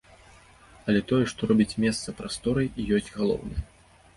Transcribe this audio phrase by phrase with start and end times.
[0.93, 3.61] Але тое, што робіць месца прасторай, і ёсць галоўнае.